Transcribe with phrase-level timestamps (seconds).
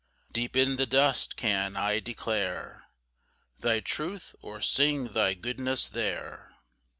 [0.31, 2.85] "Deep in the dust can I declare
[3.59, 6.55] "Thy truth, or sing thy goodness there?